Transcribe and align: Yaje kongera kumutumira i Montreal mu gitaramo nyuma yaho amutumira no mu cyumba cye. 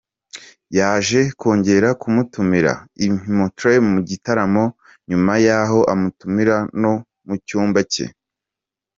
Yaje 0.77 1.21
kongera 1.39 1.89
kumutumira 2.01 2.73
i 3.05 3.07
Montreal 3.37 3.83
mu 3.91 3.99
gitaramo 4.09 4.63
nyuma 5.09 5.33
yaho 5.47 5.79
amutumira 5.93 6.55
no 6.81 6.93
mu 7.27 7.35
cyumba 7.47 7.81
cye. 7.93 8.05